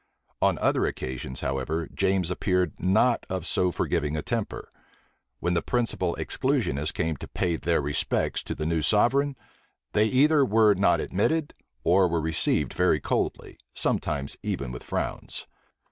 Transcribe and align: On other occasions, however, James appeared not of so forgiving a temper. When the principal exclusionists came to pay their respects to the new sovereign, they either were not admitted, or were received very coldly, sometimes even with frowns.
On 0.41 0.57
other 0.57 0.87
occasions, 0.87 1.41
however, 1.41 1.87
James 1.93 2.31
appeared 2.31 2.73
not 2.79 3.23
of 3.29 3.45
so 3.45 3.69
forgiving 3.71 4.17
a 4.17 4.23
temper. 4.23 4.67
When 5.39 5.53
the 5.53 5.61
principal 5.61 6.15
exclusionists 6.15 6.91
came 6.91 7.17
to 7.17 7.27
pay 7.27 7.55
their 7.55 7.81
respects 7.81 8.41
to 8.45 8.55
the 8.55 8.65
new 8.65 8.81
sovereign, 8.81 9.35
they 9.93 10.07
either 10.07 10.43
were 10.43 10.73
not 10.73 11.01
admitted, 11.01 11.53
or 11.83 12.07
were 12.07 12.19
received 12.19 12.73
very 12.73 12.99
coldly, 12.99 13.59
sometimes 13.75 14.37
even 14.41 14.71
with 14.71 14.81
frowns. 14.81 15.45